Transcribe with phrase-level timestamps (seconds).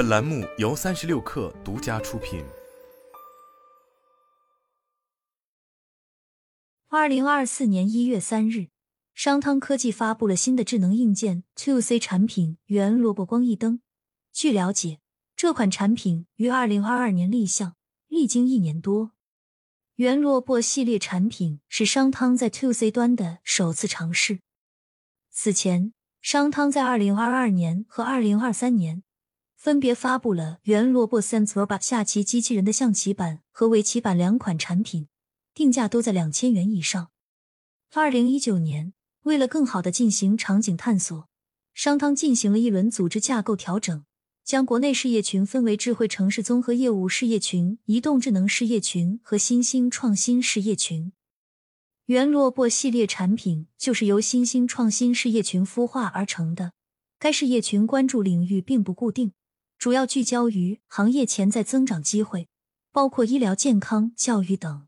[0.00, 2.42] 本栏目由三十六氪独家出品。
[6.88, 8.68] 二零二四年一月三日，
[9.12, 13.82] 商汤科技发布了新的智能硬件 To C 产品——圆萝卜光翼灯。
[14.32, 15.00] 据了解，
[15.36, 17.76] 这款产品于二零二二年立项，
[18.08, 19.12] 历经一年多。
[19.96, 24.40] 圆萝卜系列产品是商汤在 To C 端的首次尝试。
[25.28, 25.92] 此前，
[26.22, 29.02] 商汤在二零二二年和二零二三年
[29.60, 35.08] 分别发布了原萝卜 Sense Robot 下棋机器人的象棋版和围棋版两款产品。
[35.52, 37.10] 定价都在两千元以上。
[37.92, 41.28] 二零一九年，为了更好的进行场景探索，
[41.74, 44.06] 商汤进行了一轮组织架构调整，
[44.42, 51.12] 将国内事业群分为智慧城市综合业务事业群、移动智能事业群和新兴创新事业群。
[52.06, 56.72] 原萝卜系列产品就是由新兴创新事业群孵化而成的。
[57.18, 59.34] 该事业群关注领域并不固定，
[59.80, 62.50] 主要聚焦于行业潜在增长机会，
[62.92, 64.86] 包括医疗健康、教育等。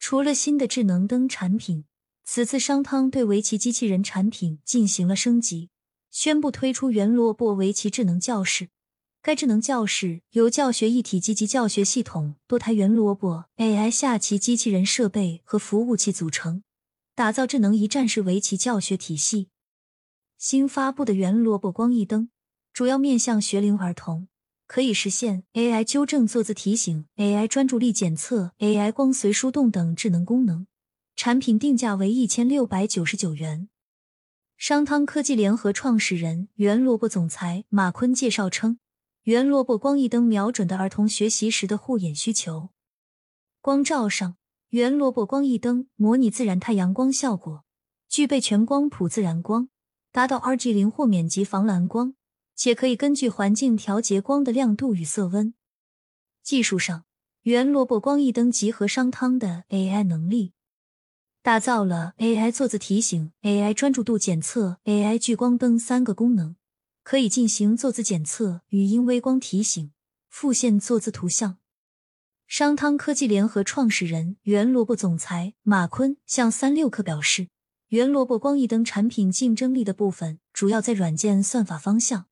[0.00, 1.84] 除了新的智能灯产品，
[2.24, 5.70] 此次商汤对围棋机器人产品进行了升级，
[6.10, 8.70] 宣布推出圆萝卜围棋智能教室。
[9.22, 16.64] 该智能教室由教学一体机及教学系统多台圆萝卜 AI 下棋机器人设备和服务器组成，
[17.14, 19.50] 打造智能一站式围棋教学体系。
[20.36, 22.30] 新发布的圆萝卜光翼灯
[22.72, 24.28] 主要面向学龄儿童。
[24.66, 30.66] 可以实现 AI 纠正坐姿提醒、AI 专注力检测、AI 光随疏动等智能功能。
[31.14, 33.68] 产品定价为一千六百九十九元。
[34.56, 38.78] 商汤科技联合创始人、原萝卜总裁马坤介绍称，
[39.24, 42.70] 原萝卜光翼灯瞄准的儿童学习时的护眼需求。
[43.60, 44.36] 光照上，
[44.70, 47.64] 原萝卜光翼灯模拟自然太阳光效果，
[48.08, 49.68] 具备全光谱自然光，
[50.10, 52.14] 达到 RG 零豁免级防蓝光。
[52.54, 55.54] 且可以根据环境调节光的亮度与色温。
[56.42, 57.04] 技术上，
[57.42, 60.52] 圆萝卜光翼灯集合商汤的 AI 能力，
[61.42, 66.56] 打造了 AI 坐姿提醒、AI 专注度检测、AI 聚光灯三个功能，
[67.02, 69.92] 可以进行坐姿检测、语音微光提醒、
[70.28, 71.58] 复现坐姿图像。
[72.46, 77.48] 商汤科技联合创始人、圆萝卜总裁马坤向三六氪表示，
[77.88, 82.26] 圆萝卜光翼灯产品竞争力的部分主要在软件算法方向。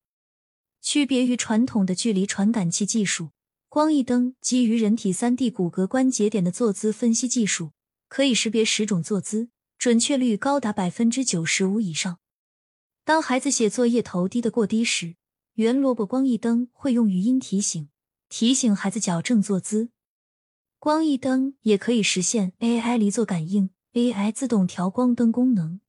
[0.81, 3.31] 区别于传统的距离传感器技术，
[3.69, 7.73] 光翼灯基于人体三 D 骨骼关节点的坐姿分析技术，
[8.09, 12.19] 可以识别十种坐姿，准确率高达百分之九十五以上。
[13.05, 15.17] 当孩子写作业头低的过低时，
[15.55, 17.89] 圆萝卜光翼灯会用语音提醒，
[18.29, 19.91] 提醒孩子矫正坐姿。
[20.79, 25.81] 光翼灯也可以实现 AI 离座感应、AI 自动调光灯功能。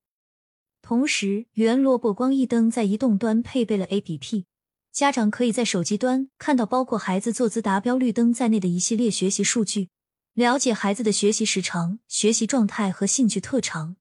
[0.81, 4.44] 同时，圆萝卜光翼灯在移动端配备了 APP。
[4.91, 9.90] 家长可以在手机端看到包括孩子坐姿达标绿灯在内的一系列学习数据，
[10.34, 13.96] 了解孩子的学习时长、学习状态和兴趣特长。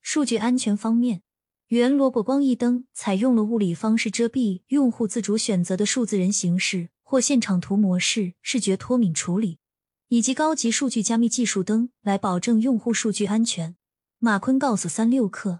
[0.00, 1.22] 数据安全方面，
[1.68, 9.58] 圆萝卜光翼灯采用了物理方式遮蔽用户自主选择的数字人形式或现场图模式视觉脱敏处理，
[10.06, 13.74] 以及高级数据加密技术灯来保证用户数据安全。
[14.20, 15.58] 马坤告诉三六氪，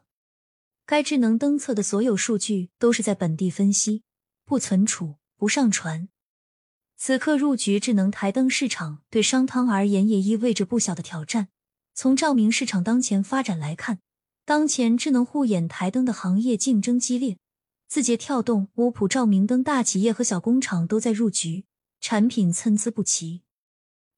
[0.86, 4.04] 该智能灯测的所有数据都是在本地分析。
[4.46, 6.08] 不存储、不上传。
[6.96, 11.48] 此刻入局智能台灯市场，对商汤而言也意味着不小的挑战。
[11.94, 13.98] 从照明市场当前发展来看，
[14.44, 17.38] 当前智能护眼台灯的行业竞争激烈，
[17.88, 21.64] 字节跳动、五普照明灯大企业和小工厂都在入局，
[22.00, 23.42] 产品参差不齐。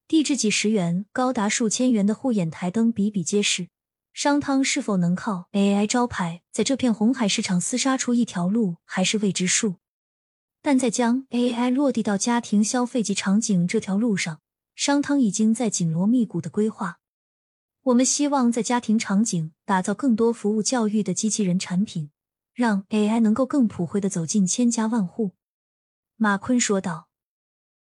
[0.06, 3.69] 低至几十元、高达数千元的护眼台灯比比皆是，
[4.12, 9.77] 商汤是否能靠 AI 招牌在这片红海市场厮杀出一条路，还是未知数。
[10.60, 14.41] 但在将 AI 落地到家庭消费级场景这条路上，
[14.74, 16.98] 商汤已经在紧锣密鼓的规划。
[17.84, 22.10] 我们希望在家庭场景打造更多服务教育的机器人产品，
[22.52, 25.32] 让 AI 能够更普惠的走进千家万户。
[26.16, 27.07] 马坤说道。